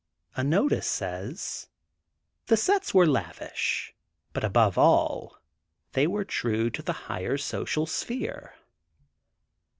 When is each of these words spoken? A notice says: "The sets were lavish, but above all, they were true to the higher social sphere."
A 0.35 0.43
notice 0.43 0.87
says: 0.87 1.67
"The 2.47 2.57
sets 2.57 2.91
were 2.91 3.05
lavish, 3.05 3.93
but 4.33 4.43
above 4.43 4.75
all, 4.75 5.37
they 5.91 6.07
were 6.07 6.25
true 6.25 6.71
to 6.71 6.81
the 6.81 6.93
higher 7.05 7.37
social 7.37 7.85
sphere." 7.85 8.55